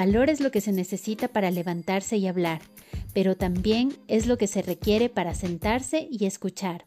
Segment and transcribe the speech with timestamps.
[0.00, 2.62] Valor es lo que se necesita para levantarse y hablar,
[3.12, 6.86] pero también es lo que se requiere para sentarse y escuchar.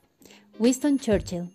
[0.58, 1.52] Winston Churchill.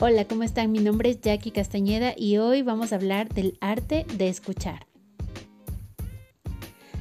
[0.00, 0.72] Hola, ¿cómo están?
[0.72, 4.88] Mi nombre es Jackie Castañeda y hoy vamos a hablar del arte de escuchar.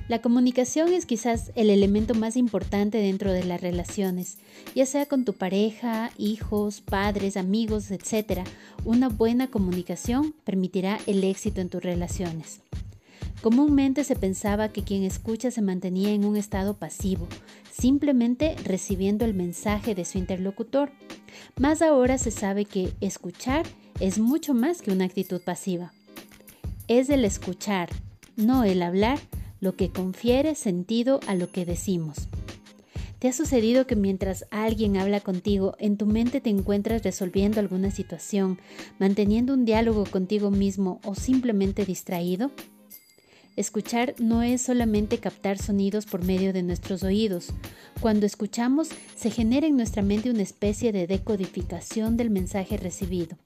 [0.08, 4.38] La comunicación es quizás el elemento más importante dentro de las relaciones,
[4.76, 8.42] ya sea con tu pareja, hijos, padres, amigos, etc.
[8.84, 12.62] Una buena comunicación permitirá el éxito en tus relaciones.
[13.42, 17.28] Comúnmente se pensaba que quien escucha se mantenía en un estado pasivo,
[17.72, 20.92] simplemente recibiendo el mensaje de su interlocutor.
[21.60, 23.66] Más ahora se sabe que escuchar
[24.00, 25.94] es mucho más que una actitud pasiva.
[26.88, 27.90] Es el escuchar,
[28.36, 29.20] no el hablar,
[29.60, 32.28] lo que confiere sentido a lo que decimos.
[33.20, 37.90] ¿Te ha sucedido que mientras alguien habla contigo, en tu mente te encuentras resolviendo alguna
[37.90, 38.60] situación,
[39.00, 42.52] manteniendo un diálogo contigo mismo o simplemente distraído?
[43.56, 47.54] Escuchar no es solamente captar sonidos por medio de nuestros oídos.
[48.02, 53.38] Cuando escuchamos, se genera en nuestra mente una especie de decodificación del mensaje recibido.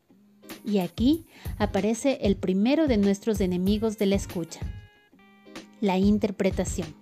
[0.65, 1.27] Y aquí
[1.59, 4.61] aparece el primero de nuestros enemigos de la escucha,
[5.79, 6.95] la interpretación.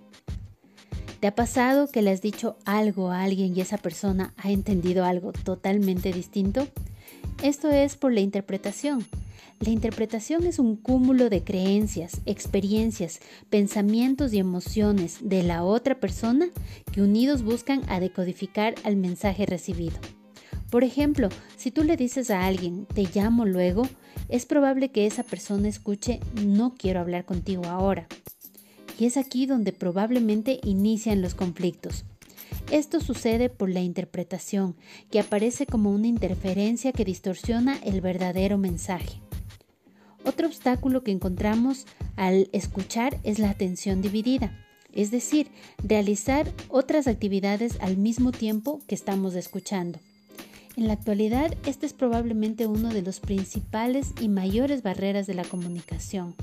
[1.21, 5.05] ¿Te ha pasado que le has dicho algo a alguien y esa persona ha entendido
[5.05, 6.67] algo totalmente distinto?
[7.41, 9.05] Esto es por la interpretación.
[9.59, 13.19] La interpretación es un cúmulo de creencias, experiencias,
[13.49, 16.49] pensamientos y emociones de la otra persona
[16.91, 19.97] que unidos buscan a decodificar al mensaje recibido.
[20.69, 23.83] Por ejemplo, si tú le dices a alguien te llamo luego,
[24.29, 28.07] es probable que esa persona escuche no quiero hablar contigo ahora.
[28.99, 32.05] Y es aquí donde probablemente inician los conflictos.
[32.71, 34.75] Esto sucede por la interpretación,
[35.09, 39.21] que aparece como una interferencia que distorsiona el verdadero mensaje.
[40.27, 41.85] Otro obstáculo que encontramos
[42.17, 44.51] al escuchar es la atención dividida,
[44.91, 45.47] es decir,
[45.81, 49.99] realizar otras actividades al mismo tiempo que estamos escuchando.
[50.75, 55.45] En la actualidad, este es probablemente uno de los principales y mayores barreras de la
[55.45, 56.35] comunicación.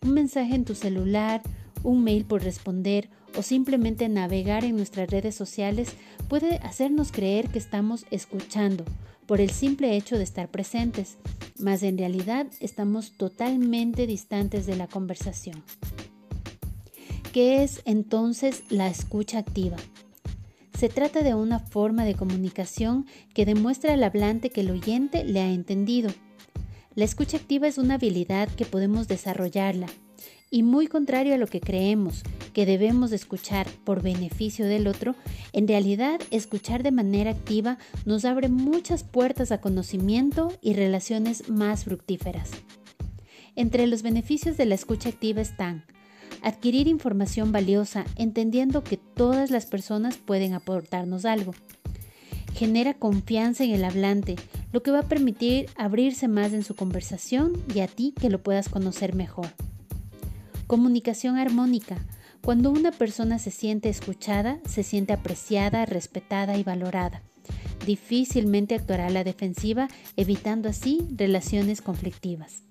[0.00, 1.42] Un mensaje en tu celular,
[1.82, 5.90] un mail por responder o simplemente navegar en nuestras redes sociales
[6.28, 8.86] puede hacernos creer que estamos escuchando
[9.26, 11.18] por el simple hecho de estar presentes,
[11.62, 15.62] mas en realidad estamos totalmente distantes de la conversación.
[17.32, 19.76] ¿Qué es entonces la escucha activa?
[20.78, 25.40] Se trata de una forma de comunicación que demuestra al hablante que el oyente le
[25.40, 26.10] ha entendido.
[26.94, 29.86] La escucha activa es una habilidad que podemos desarrollarla
[30.50, 32.22] y muy contrario a lo que creemos
[32.52, 35.14] que debemos escuchar por beneficio del otro,
[35.54, 41.84] en realidad escuchar de manera activa nos abre muchas puertas a conocimiento y relaciones más
[41.84, 42.50] fructíferas.
[43.56, 45.86] Entre los beneficios de la escucha activa están
[46.42, 51.54] adquirir información valiosa entendiendo que todas las personas pueden aportarnos algo.
[52.54, 54.36] Genera confianza en el hablante,
[54.72, 58.42] lo que va a permitir abrirse más en su conversación y a ti que lo
[58.42, 59.48] puedas conocer mejor.
[60.66, 61.98] Comunicación armónica.
[62.42, 67.22] Cuando una persona se siente escuchada, se siente apreciada, respetada y valorada.
[67.86, 72.62] Difícilmente actuará a la defensiva, evitando así relaciones conflictivas.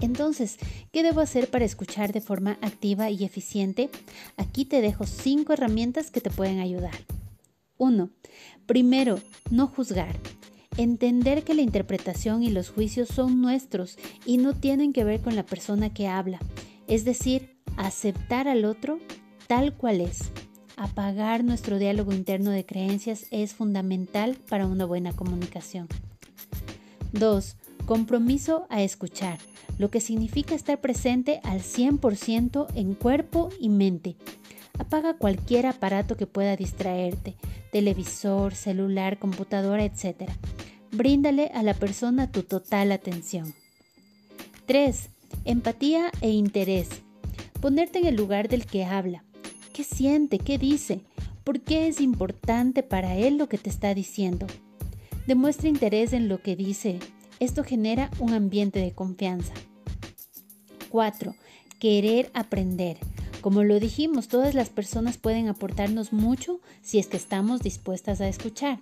[0.00, 0.56] Entonces,
[0.90, 3.90] ¿qué debo hacer para escuchar de forma activa y eficiente?
[4.36, 6.94] Aquí te dejo cinco herramientas que te pueden ayudar.
[7.78, 8.10] 1.
[8.66, 10.16] Primero, no juzgar.
[10.76, 15.36] Entender que la interpretación y los juicios son nuestros y no tienen que ver con
[15.36, 16.38] la persona que habla.
[16.86, 18.98] Es decir, aceptar al otro
[19.46, 20.30] tal cual es.
[20.76, 25.88] Apagar nuestro diálogo interno de creencias es fundamental para una buena comunicación.
[27.12, 27.56] 2.
[27.84, 29.38] Compromiso a escuchar,
[29.76, 34.16] lo que significa estar presente al 100% en cuerpo y mente.
[34.78, 37.36] Apaga cualquier aparato que pueda distraerte,
[37.72, 40.30] televisor, celular, computadora, etc.
[40.90, 43.54] Bríndale a la persona tu total atención.
[44.66, 45.08] 3.
[45.44, 46.88] Empatía e interés.
[47.60, 49.24] Ponerte en el lugar del que habla.
[49.72, 50.38] ¿Qué siente?
[50.38, 51.00] ¿Qué dice?
[51.44, 54.46] ¿Por qué es importante para él lo que te está diciendo?
[55.26, 56.98] Demuestra interés en lo que dice.
[57.40, 59.52] Esto genera un ambiente de confianza.
[60.90, 61.34] 4.
[61.78, 62.98] Querer aprender.
[63.42, 68.28] Como lo dijimos, todas las personas pueden aportarnos mucho si es que estamos dispuestas a
[68.28, 68.78] escuchar.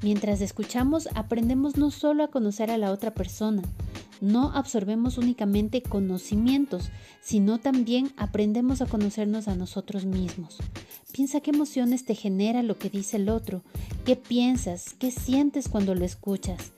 [0.00, 3.62] Mientras escuchamos, aprendemos no solo a conocer a la otra persona,
[4.22, 6.88] no absorbemos únicamente conocimientos,
[7.20, 10.56] sino también aprendemos a conocernos a nosotros mismos.
[11.12, 13.62] Piensa qué emociones te genera lo que dice el otro,
[14.06, 16.72] qué piensas, qué sientes cuando lo escuchas,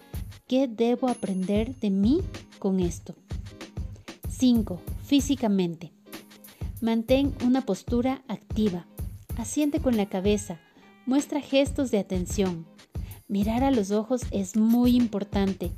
[0.49, 2.22] qué debo aprender de mí
[2.58, 3.14] con esto.
[4.31, 4.81] 5.
[5.05, 5.94] físicamente.
[6.84, 8.86] Mantén una postura activa.
[9.38, 10.60] Asiente con la cabeza.
[11.06, 12.66] Muestra gestos de atención.
[13.26, 15.72] Mirar a los ojos es muy importante.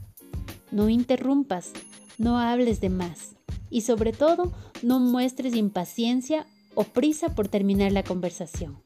[0.72, 1.70] No interrumpas,
[2.18, 3.36] no hables de más
[3.70, 6.44] y sobre todo no muestres impaciencia
[6.74, 8.82] o prisa por terminar la conversación.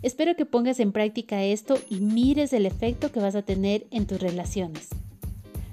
[0.00, 4.06] Espero que pongas en práctica esto y mires el efecto que vas a tener en
[4.06, 4.88] tus relaciones.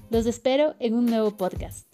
[0.09, 1.92] Los espero en un nuevo podcast.